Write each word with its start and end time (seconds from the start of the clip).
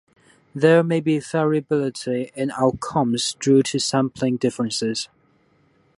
There 0.55 0.81
may 0.83 0.99
be 0.99 1.19
variability 1.19 2.31
in 2.33 2.49
outcomes 2.59 3.35
due 3.39 3.61
to 3.61 3.77
sampling 3.77 4.37
differences. 4.37 5.07